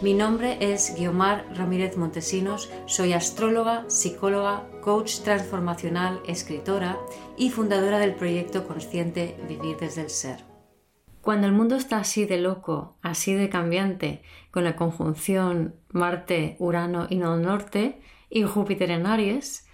[0.00, 6.96] Mi nombre es Guiomar Ramírez Montesinos, soy astróloga, psicóloga, coach transformacional, escritora
[7.36, 10.44] y fundadora del proyecto consciente Vivir desde el Ser.
[11.20, 17.08] Cuando el mundo está así de loco, así de cambiante, con la conjunción Marte, Urano
[17.10, 18.00] y Nodo Norte
[18.30, 19.66] y Júpiter en Aries,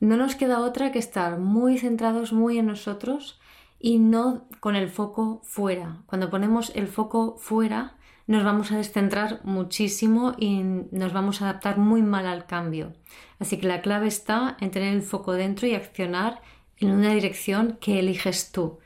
[0.00, 3.40] no nos queda otra que estar muy centrados muy en nosotros
[3.78, 6.02] y no con el foco fuera.
[6.06, 7.96] Cuando ponemos el foco fuera,
[8.32, 12.94] nos vamos a descentrar muchísimo y nos vamos a adaptar muy mal al cambio.
[13.38, 16.40] Así que la clave está en tener el foco dentro y accionar
[16.78, 18.78] en una dirección que eliges tú.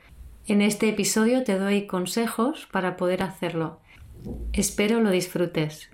[0.47, 3.79] En este episodio te doy consejos para poder hacerlo.
[4.53, 5.91] Espero lo disfrutes.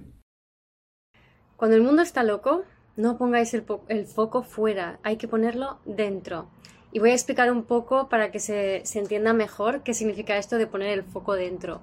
[1.57, 2.65] Cuando el mundo está loco,
[2.97, 3.65] no pongáis el,
[4.07, 6.49] foco fuera, hay que ponerlo dentro.
[6.91, 10.57] Y voy a explicar un poco para que se, se entienda mejor qué significa esto
[10.57, 11.83] de poner el foco dentro.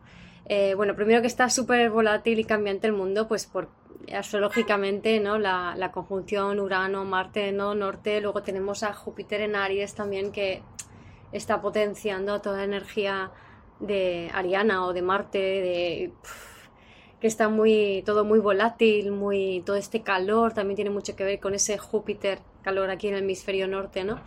[0.49, 3.69] Eh, bueno, primero que está súper volátil y cambiante el mundo, pues por
[4.11, 5.37] astrológicamente, ¿no?
[5.37, 7.75] La, conjunción Urano-Marte, ¿no?
[7.75, 10.63] Norte, luego tenemos a Júpiter en Aries también que
[11.31, 13.31] está potenciando toda la energía
[13.79, 16.13] de Ariana o de Marte, de
[17.21, 21.39] que está muy todo muy volátil, muy todo este calor también tiene mucho que ver
[21.39, 24.19] con ese Júpiter, calor aquí en el hemisferio norte, ¿no?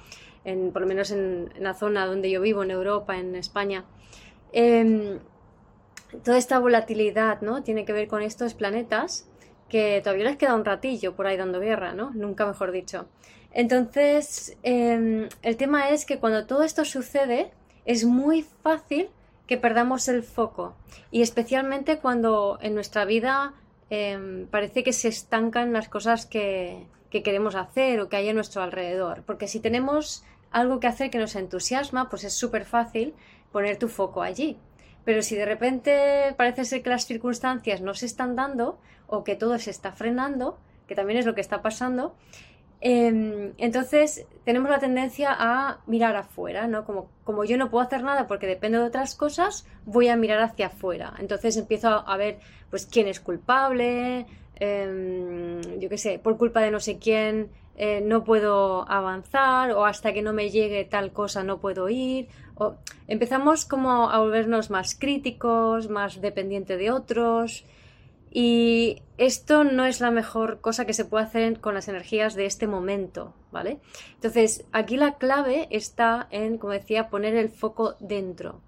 [0.44, 3.84] En, por lo menos en, la zona donde yo vivo, en Europa, en España.
[4.52, 5.18] Em,
[6.24, 7.62] toda esta volatilidad, ¿no?
[7.62, 9.26] Tiene que ver con estos planetas
[9.68, 12.10] que todavía les queda un ratillo por ahí dando guerra, ¿no?
[12.10, 13.06] Nunca mejor dicho.
[13.52, 17.52] Entonces, em, el tema es que cuando todo esto sucede,
[17.84, 19.08] es muy fácil
[19.46, 20.74] que perdamos el foco.
[21.10, 23.54] Y especialmente cuando en nuestra vida
[23.90, 28.32] em, parece que se estancan las cosas que, que queremos hacer o que hay a
[28.32, 29.22] nuestro alrededor.
[29.26, 33.14] Porque si tenemos algo que hacer que nos entusiasma, pues es súper fácil
[33.52, 34.58] poner tu foco allí.
[35.04, 39.36] Pero si de repente parece ser que las circunstancias no se están dando o que
[39.36, 42.14] todo se está frenando, que también es lo que está pasando,
[42.80, 46.84] em, entonces tenemos la tendencia a mirar afuera, ¿no?
[46.84, 50.40] Como, como yo no puedo hacer nada porque dependo de otras cosas, voy a mirar
[50.40, 51.14] hacia afuera.
[51.18, 52.38] Entonces empiezo a, ver,
[52.70, 54.26] pues, quién es culpable,
[54.56, 57.50] em, yo qué sé, por culpa de no sé quién
[57.84, 62.28] eh, no puedo avanzar o hasta que no me llegue tal cosa no puedo ir.
[62.54, 62.76] O
[63.08, 67.64] empezamos como a volvernos más críticos, más dependientes de otros.
[68.30, 72.46] Y esto no es la mejor cosa que se puede hacer con las energías de
[72.46, 73.80] este momento, ¿vale?
[74.14, 78.60] Entonces, aquí la clave está en, como decía, poner el foco dentro,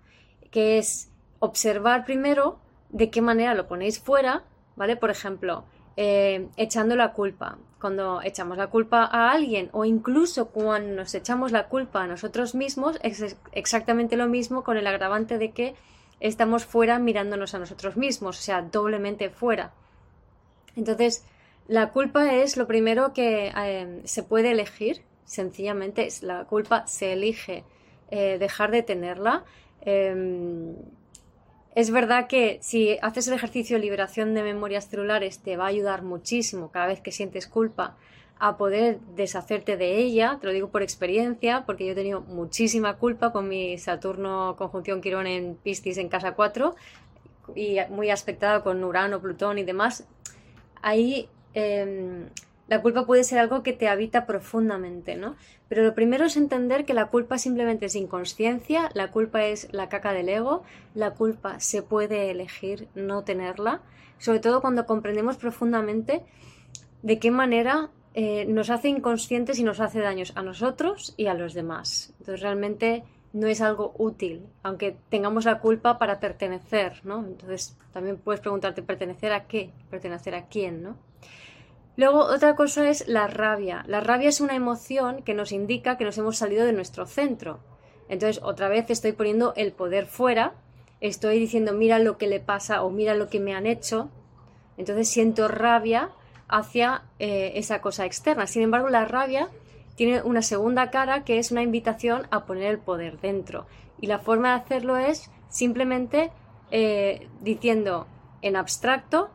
[0.50, 1.08] que es
[1.38, 2.58] observar primero
[2.88, 4.42] de qué manera lo ponéis fuera,
[4.74, 4.96] ¿vale?
[4.96, 5.66] Por ejemplo,
[5.96, 7.58] eh, echando la culpa.
[7.80, 12.54] Cuando echamos la culpa a alguien o incluso cuando nos echamos la culpa a nosotros
[12.54, 15.74] mismos, es exactamente lo mismo con el agravante de que
[16.20, 19.72] estamos fuera mirándonos a nosotros mismos, o sea, doblemente fuera.
[20.76, 21.24] Entonces,
[21.68, 27.64] la culpa es lo primero que eh, se puede elegir, sencillamente, la culpa se elige
[28.10, 29.44] eh, dejar de tenerla.
[29.80, 30.74] Em,
[31.74, 35.68] es verdad que si haces el ejercicio de liberación de memorias celulares te va a
[35.68, 37.96] ayudar muchísimo cada vez que sientes culpa
[38.38, 42.96] a poder deshacerte de ella, te lo digo por experiencia, porque yo he tenido muchísima
[42.96, 46.74] culpa con mi Saturno conjunción Quirón en Piscis en casa 4
[47.54, 50.04] y muy aspectado con Urano, Plutón y demás.
[50.82, 52.28] Ahí em,
[52.66, 55.36] la culpa puede ser algo que te habita profundamente, ¿no?
[55.68, 59.88] Pero lo primero es entender que la culpa simplemente es inconsciencia, la culpa es la
[59.88, 60.62] caca del ego,
[60.94, 63.82] la culpa se puede elegir no tenerla,
[64.18, 66.22] sobre todo cuando comprendemos profundamente
[67.02, 71.34] de qué manera eh, nos hace inconscientes y nos hace daños a nosotros y a
[71.34, 72.14] los demás.
[72.20, 73.04] Entonces realmente
[73.34, 77.18] no es algo útil, aunque tengamos la culpa para pertenecer, ¿no?
[77.26, 79.72] Entonces también puedes preguntarte, ¿pertenecer a qué?
[79.90, 80.96] ¿Pertenecer a quién, no?
[81.96, 83.84] Luego, otra cosa es la rabia.
[83.86, 87.60] La rabia es una emoción que nos indica que nos hemos salido de nuestro centro.
[88.08, 90.54] Entonces, otra vez estoy poniendo el poder fuera,
[91.00, 94.10] estoy diciendo, mira lo que le pasa o mira lo que me han hecho.
[94.76, 96.10] Entonces siento rabia
[96.48, 98.46] hacia eh, esa cosa externa.
[98.46, 99.48] Sin embargo, la rabia
[99.96, 103.66] tiene una segunda cara que es una invitación a poner el poder dentro.
[104.00, 106.32] Y la forma de hacerlo es simplemente
[106.70, 108.06] eh, diciendo
[108.42, 109.30] en abstracto,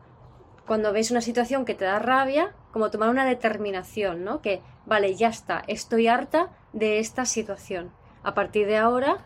[0.70, 4.40] cuando ves una situación que te da rabia, como tomar una determinación, ¿no?
[4.40, 7.90] Que, vale, ya está, estoy harta de esta situación.
[8.22, 9.16] A partir de ahora,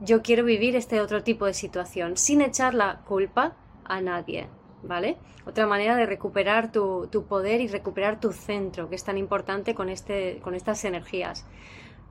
[0.00, 3.56] yo quiero vivir este otro tipo de situación, sin echar la culpa
[3.86, 4.48] a nadie,
[4.82, 5.16] ¿vale?
[5.46, 9.88] Otra manera de recuperar tu, poder y recuperar tu centro, que es tan importante con,
[9.88, 11.46] este, con estas energías.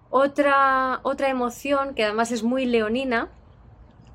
[0.09, 3.29] Otra, otra emoción, que además es muy leonina,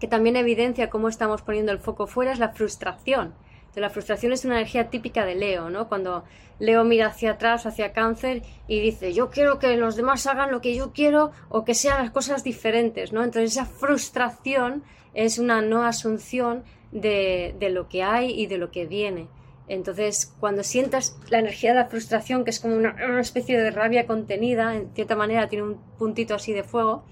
[0.00, 3.32] que también evidencia cómo estamos poniendo el foco fuera, es la frustración.
[3.80, 5.88] La frustración es una energía típica de Leo, ¿no?
[5.88, 6.24] Cuando
[6.58, 10.60] Leo mira hacia atrás, hacia cáncer, y dice, yo quiero que los demás hagan lo
[10.60, 13.22] que yo quiero o que sean las cosas diferentes, ¿no?
[13.22, 14.82] Entonces esa frustración
[15.14, 19.28] es una no asunción de, de lo que hay y de lo que viene.
[19.68, 24.06] Entonces, cuando sientas la energía de la frustración, que es como una, especie de rabia
[24.06, 27.04] contenida, en cierta manera tiene un puntito así de fuego,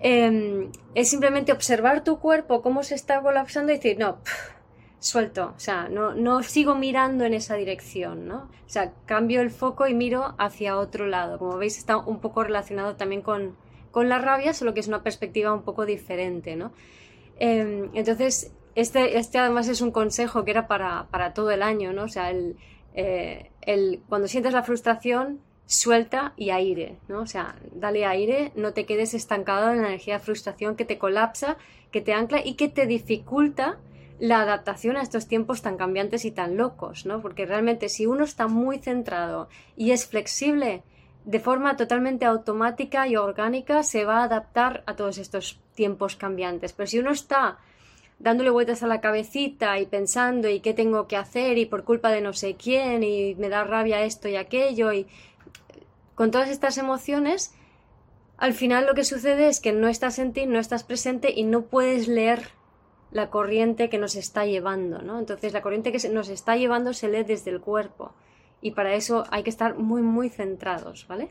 [0.00, 4.18] em, es simplemente observar tu cuerpo, cómo se está colapsando y decir, no,
[5.00, 8.50] suelto, o sea, no, no sigo mirando en esa dirección, ¿no?
[8.66, 11.38] O sea, cambio el foco y miro hacia otro lado.
[11.38, 13.56] Como veis, está un poco relacionado también con,
[13.90, 16.72] con la rabia, solo que es una perspectiva un poco diferente, ¿no?
[17.38, 22.04] Em, entonces, este, este además es un consejo que era para, todo el año, ¿no?
[22.04, 22.32] O sea,
[22.94, 27.20] eh, el, cuando sientes la frustración, suelta y aire, ¿no?
[27.20, 30.98] O sea, dale aire, no te quedes estancado en la energía de frustración que te
[30.98, 31.56] colapsa,
[31.90, 33.78] que te ancla y que te dificulta
[34.18, 37.22] la adaptación a estos tiempos tan cambiantes y tan locos, ¿no?
[37.22, 40.82] Porque realmente si uno está muy centrado y es flexible,
[41.24, 46.72] de forma totalmente automática y orgánica se va a adaptar a todos estos tiempos cambiantes.
[46.72, 47.58] Pero si uno está
[48.18, 52.10] dándole vueltas a la cabecita y pensando y qué tengo que hacer y por culpa
[52.10, 55.06] de no sé quién y me da rabia esto y aquello y
[56.14, 57.52] con todas estas emociones,
[58.38, 61.44] al final lo que sucede es que no estás en ti, no estás presente y
[61.44, 62.57] no puedes leer
[63.18, 65.18] la corriente que nos está llevando, ¿no?
[65.18, 68.12] Entonces la corriente que nos está llevando se lee desde el cuerpo
[68.60, 71.30] y para eso hay que estar muy muy centrados, ¿vale?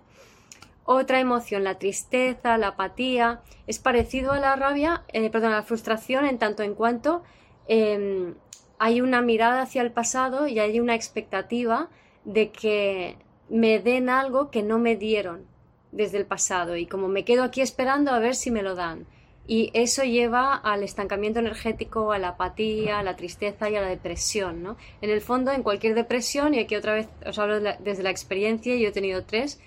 [0.84, 5.64] Otra emoción, la tristeza, la apatía, es parecido a la rabia, eh, perdón, a la
[5.64, 7.24] frustración en tanto en cuanto
[7.68, 8.36] em,
[8.80, 11.90] hay una mirada hacia el pasado y hay una expectativa
[12.26, 13.18] de que
[13.50, 15.46] me den algo que no me dieron
[15.92, 19.08] desde el pasado y como me quedo aquí esperando a ver si me lo dan.
[19.48, 23.88] Y eso lleva al estancamiento energético, a la apatía, a la tristeza y a la
[23.88, 24.62] depresión.
[24.62, 24.76] ¿no?
[25.02, 28.76] En el fondo, en cualquier depresión, y aquí otra vez os hablo desde la experiencia,
[28.76, 29.62] yo he tenido tres,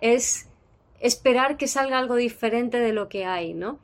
[0.00, 0.48] es
[1.00, 3.78] esperar que salga algo diferente de lo que hay, ¿no?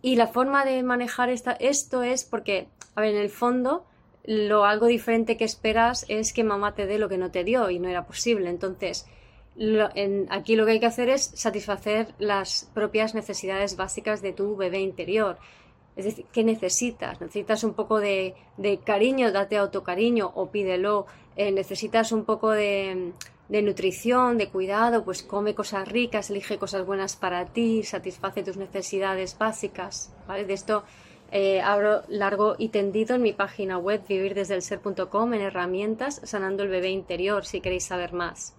[0.00, 3.84] Y la forma de manejar esta, esto es porque, a ver, en el fondo,
[4.24, 7.70] lo algo diferente que esperas es que mamá te dé lo que no te dio
[7.70, 8.48] y no era posible.
[8.48, 9.06] Entonces,
[10.30, 14.80] aquí lo que hay que hacer es satisfacer las propias necesidades básicas de tu bebé
[14.80, 15.38] interior.
[15.96, 17.20] Es decir, ¿qué necesitas?
[17.20, 18.34] ¿Necesitas un poco de,
[18.84, 19.32] cariño?
[19.32, 21.06] Date autocariño o pídelo.
[21.34, 23.12] Eh, ¿Necesitas un poco de,
[23.48, 29.36] nutrición, de cuidado, pues come cosas ricas, elige cosas buenas para ti, satisface tus necesidades
[29.38, 30.12] básicas.
[30.28, 30.84] De esto
[31.32, 36.90] eh, abro largo y tendido en mi página web vivirdesdelser.com en herramientas sanando el bebé
[36.90, 38.54] interior si queréis saber más.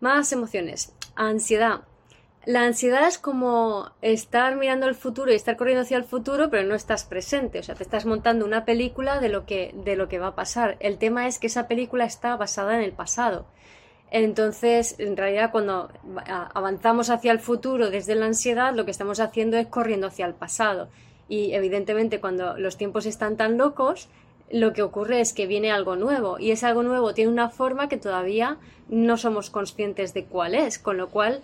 [0.00, 0.92] Más emociones.
[1.14, 1.80] Ansiedad.
[2.44, 6.62] La ansiedad es como estar mirando el futuro y estar corriendo hacia el futuro, pero
[6.62, 7.58] no estás presente.
[7.58, 10.34] O sea, te estás montando una película de lo que, de lo que va a
[10.36, 10.76] pasar.
[10.78, 13.46] El tema es que esa película está basada en el pasado.
[14.10, 15.90] Entonces, en realidad, cuando
[16.54, 20.34] avanzamos hacia el futuro desde la ansiedad, lo que estamos haciendo es corriendo hacia el
[20.34, 20.88] pasado.
[21.28, 24.08] Y evidentemente, cuando los tiempos están tan locos,
[24.50, 27.88] lo que ocurre es que viene algo nuevo y ese algo nuevo tiene una forma
[27.88, 31.42] que todavía no somos conscientes de cuál es, con lo cual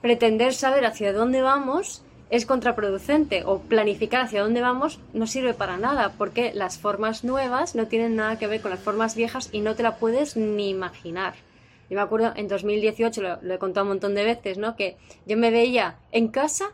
[0.00, 5.76] pretender saber hacia dónde vamos es contraproducente o planificar hacia dónde vamos no sirve para
[5.76, 9.60] nada porque las formas nuevas no tienen nada que ver con las formas viejas y
[9.60, 11.34] no te la puedes ni imaginar.
[11.90, 14.76] Yo me acuerdo en 2018, lo, he contado un montón de veces, ¿no?
[14.76, 14.96] Que
[15.26, 16.70] yo me veía en casa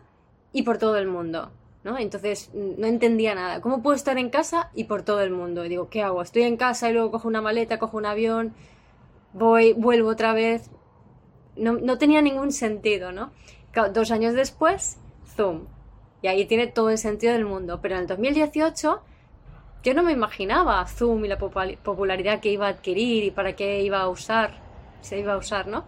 [0.53, 1.50] y por todo el mundo,
[1.88, 1.99] ¿no?
[1.99, 3.61] Entonces no entendía nada.
[3.61, 5.64] ¿Cómo puedo estar en casa y por todo el mundo?
[5.64, 6.21] Y digo, ¿qué hago?
[6.21, 8.54] Estoy en casa y luego cojo una maleta, cojo un avión,
[9.33, 10.71] voy, vuelvo otra vez.
[11.57, 13.33] No, no tenía ningún sentido, ¿no?
[13.92, 14.99] Dos años después,
[15.35, 15.62] Zoom.
[16.21, 17.80] Y ahí tiene todo el sentido del mundo.
[17.80, 19.00] Pero en el 2018
[19.83, 23.83] yo no me imaginaba Zoom y la popularidad que iba a adquirir y para qué
[23.83, 24.68] iba a usar
[25.00, 25.85] se iba a usar, ¿no?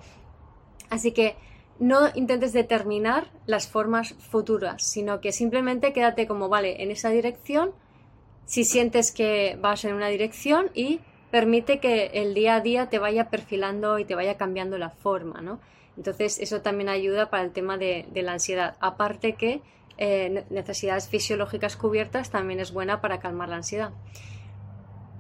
[0.89, 1.37] Así que
[1.81, 7.73] no intentes determinar las formas futuras, sino que simplemente quédate como, vale, en esa dirección,
[8.45, 12.99] si sientes que vas en una dirección y permite que el día a día te
[12.99, 15.59] vaya perfilando y te vaya cambiando la forma, ¿no?
[15.97, 18.77] Entonces eso también ayuda para el tema de, la ansiedad.
[18.81, 19.63] Aparte que
[19.97, 23.91] eh, necesidades fisiológicas cubiertas también es buena para calmar la ansiedad.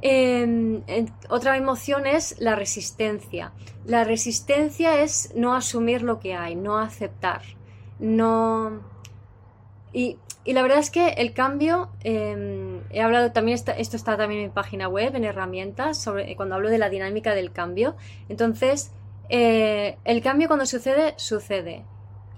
[0.02, 0.83] Em,
[1.28, 3.52] otra emoción es la resistencia.
[3.85, 7.42] La resistencia es no asumir lo que hay, no aceptar,
[7.99, 8.80] no...
[9.92, 14.47] Y, la verdad es que el cambio, em, he hablado también, esto está también en
[14.49, 17.95] mi página web, en herramientas, sobre, cuando hablo de la dinámica del cambio.
[18.28, 18.90] Entonces,
[19.28, 21.85] eh, el cambio cuando sucede, sucede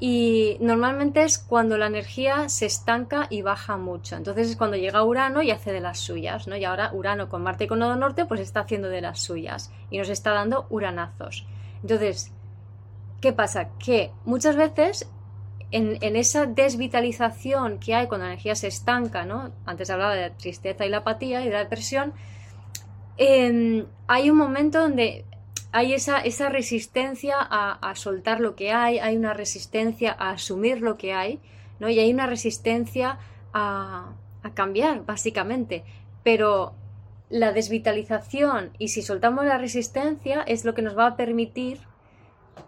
[0.05, 4.17] y normalmente es cuando la energía se estanca y baja mucho.
[4.17, 6.57] Entonces es cuando llega Urano y hace de las suyas, ¿no?
[6.57, 9.71] Y ahora Urano con Marte y con Nodo Norte pues está haciendo de las suyas
[9.91, 11.47] y nos está dando uranazos.
[11.83, 12.33] Entonces,
[13.21, 13.69] ¿qué pasa?
[13.79, 15.09] Que muchas veces
[15.71, 19.53] en, esa desvitalización que hay cuando la energía se estanca, ¿no?
[19.67, 22.13] Antes hablaba de la tristeza y la apatía y de la depresión,
[23.19, 25.27] em, hay un momento donde
[25.73, 30.99] hay esa, esa resistencia a, soltar lo que hay, hay una resistencia a asumir lo
[30.99, 31.41] que hay,
[31.81, 31.89] ¿no?
[31.89, 33.19] Y hay una resistencia
[33.55, 34.13] a,
[34.55, 35.83] cambiar, básicamente.
[36.23, 36.75] Pero
[37.31, 41.79] la desvitalización y si soltamos la resistencia es lo que nos va a permitir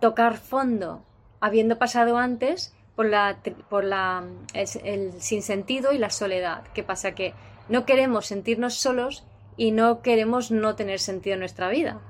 [0.00, 1.04] tocar fondo,
[1.40, 3.36] habiendo pasado antes por la,
[3.68, 6.64] por la el, el, sinsentido y la soledad.
[6.72, 7.12] ¿Qué pasa?
[7.12, 7.34] Que
[7.68, 9.24] no queremos sentirnos solos
[9.58, 12.00] y no queremos no tener sentido en nuestra vida.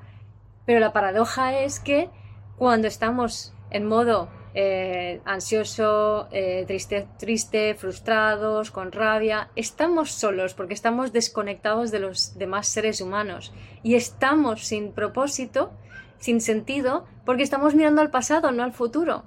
[0.67, 2.11] Pero la paradoja es que
[2.57, 10.75] cuando estamos en modo eh, ansioso, eh, triste, triste, frustrados, con rabia, estamos solos porque
[10.75, 13.53] estamos desconectados de los demás seres humanos
[13.83, 15.73] y estamos sin propósito,
[16.19, 19.25] sin sentido, porque estamos mirando al pasado, no al futuro.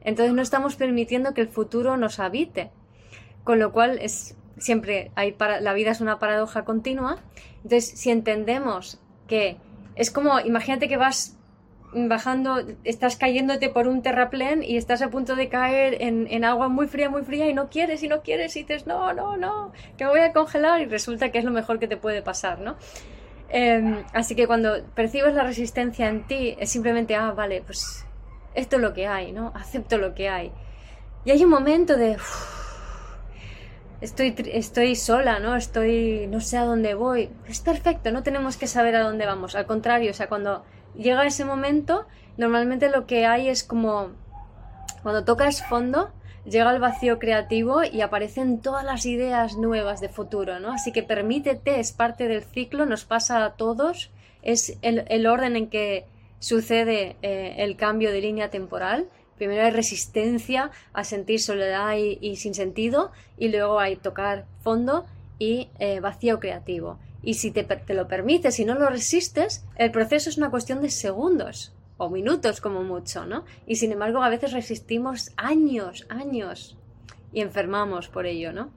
[0.00, 2.70] Entonces no estamos permitiendo que el futuro nos habite.
[3.44, 7.18] Con lo cual es siempre la vida es una paradoja continua.
[7.56, 9.58] Entonces, si entendemos que
[9.98, 11.36] es como, imagínate que vas
[11.92, 16.86] bajando, estás cayéndote por un terraplén y estás a punto de caer en, agua muy
[16.86, 20.04] fría, muy fría y no quieres y no quieres y dices, no, no, no, que
[20.04, 22.76] me voy a congelar y resulta que es lo mejor que te puede pasar, ¿no?
[23.48, 28.06] Em, así que cuando percibes la resistencia en ti, es simplemente, ah, vale, pues
[28.54, 29.52] esto es lo que hay, ¿no?
[29.56, 30.52] Acepto lo que hay.
[31.24, 32.18] Y hay un momento de
[34.00, 35.56] estoy, estoy sola, ¿no?
[35.56, 37.30] Estoy, no sé a dónde voy.
[37.48, 39.54] Es perfecto, no tenemos que saber a dónde vamos.
[39.54, 40.64] Al contrario, o sea, cuando
[40.96, 44.10] llega ese momento, normalmente lo que hay es como,
[45.02, 46.10] cuando tocas fondo,
[46.44, 50.72] llega el vacío creativo y aparecen todas las ideas nuevas de futuro, ¿no?
[50.72, 54.10] Así que permítete, es parte del ciclo, nos pasa a todos,
[54.42, 56.06] es el, orden en que
[56.38, 62.54] sucede eh, el cambio de línea temporal Primero hay resistencia a sentir soledad y, sin
[62.54, 65.06] sentido y luego hay tocar fondo
[65.38, 66.98] y eh, vacío creativo.
[67.22, 70.90] Y si te, lo permites y no lo resistes, el proceso es una cuestión de
[70.90, 73.44] segundos o minutos como mucho, ¿no?
[73.66, 76.76] Y sin embargo a veces resistimos años, años
[77.32, 78.70] y enfermamos por ello, ¿no?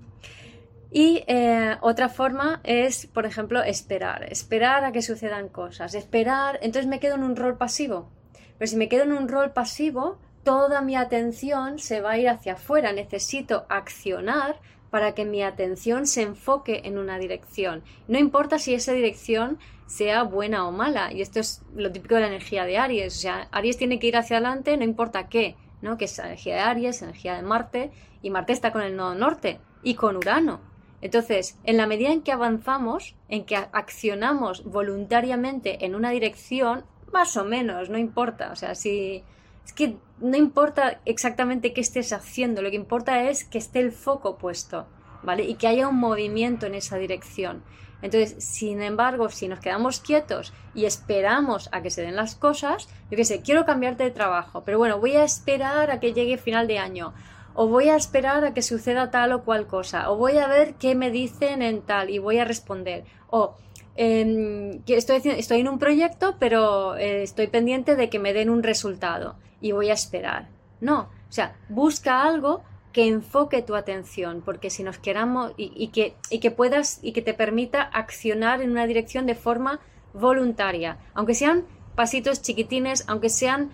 [0.92, 6.88] Y eh, otra forma es, por ejemplo, esperar, esperar a que sucedan cosas, esperar, entonces
[6.88, 8.10] me quedo en un rol pasivo.
[8.58, 12.30] Pero si me quedo en un rol pasivo, toda mi atención se va a ir
[12.30, 12.94] hacia afuera.
[12.94, 17.84] Necesito accionar para que mi atención se enfoque en una dirección.
[18.08, 19.58] No importa si esa dirección
[19.88, 21.12] sea buena o mala.
[21.12, 23.18] Y esto es lo típico de la energía de Aries.
[23.18, 25.98] O sea, Aries tiene que ir hacia adelante, no importa qué, ¿no?
[25.98, 29.60] Que es energía de Aries, energía de Marte, y Marte está con el nodo norte
[29.84, 30.62] y con Urano.
[31.02, 37.36] Entonces, en la medida en que avanzamos, en que accionamos voluntariamente en una dirección, más
[37.38, 38.52] o menos, no importa.
[38.52, 39.24] O sea, si
[39.66, 43.92] es que no importa exactamente qué estés haciendo, lo que importa es que esté el
[43.92, 44.88] foco puesto,
[45.24, 45.44] ¿vale?
[45.44, 47.64] Y que haya un movimiento en esa dirección.
[48.02, 52.90] Entonces, sin embargo, si nos quedamos quietos y esperamos a que se den las cosas,
[53.10, 56.38] yo qué sé, quiero cambiarte de trabajo, pero bueno, voy a esperar a que llegue
[56.38, 57.14] final de año,
[57.54, 60.76] o voy a esperar a que suceda tal o cual cosa, o voy a ver
[60.76, 63.56] qué me dicen en tal y voy a responder, o
[64.02, 68.64] em, estoy, estoy en un proyecto, pero eh, estoy pendiente de que me den un
[68.64, 70.48] resultado y voy a esperar.
[70.80, 76.16] No, o sea, busca algo que enfoque tu atención, porque si nos queramos y, que,
[76.32, 79.80] y que puedas y que te permita accionar en una dirección de forma
[80.14, 81.66] voluntaria, aunque sean
[81.96, 83.70] pasitos chiquitines, aunque sean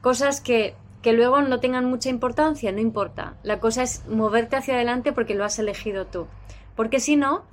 [0.00, 3.36] cosas que, que luego no tengan mucha importancia, no importa.
[3.42, 6.26] La cosa es moverte hacia adelante porque lo has elegido tú.
[6.74, 7.44] Porque si no,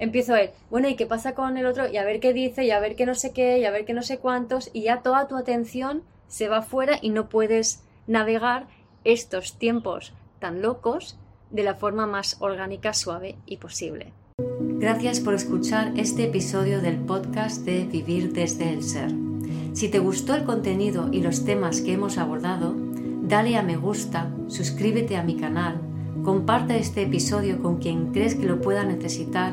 [0.00, 1.88] empiezo ver, bueno, ¿y qué pasa con el otro?
[1.88, 3.84] Y a ver qué dice, y a ver qué no sé qué, y a ver
[3.84, 7.84] qué no sé cuántos, y ya toda tu atención se va fuera y no puedes
[8.06, 8.66] navegar
[9.04, 11.16] estos tiempos tan locos
[11.50, 14.12] de la forma más orgánica, suave y posible.
[14.38, 19.10] Gracias por escuchar este episodio del podcast de Vivir desde el Ser.
[19.74, 22.74] Si te gustó el contenido y los temas que hemos abordado,
[23.22, 25.80] dale a me gusta, suscríbete a mi canal,
[26.24, 29.52] comparte este episodio con quien crees que lo pueda necesitar